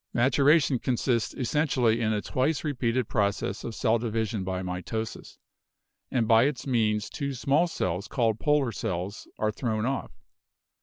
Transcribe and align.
Maturation 0.15 0.79
consists 0.79 1.35
essentially 1.35 2.01
in 2.01 2.11
a 2.11 2.23
twice 2.23 2.63
repeated 2.63 3.07
process 3.07 3.63
of 3.63 3.75
cell 3.75 3.99
division 3.99 4.43
by 4.43 4.63
mitosis, 4.63 5.37
and 6.09 6.27
by 6.27 6.45
its 6.45 6.65
means 6.65 7.07
two 7.07 7.35
small 7.35 7.67
cells 7.67 8.07
called 8.07 8.39
polar 8.39 8.71
cells 8.71 9.27
are 9.37 9.51
thrown 9.51 9.85
off. 9.85 10.11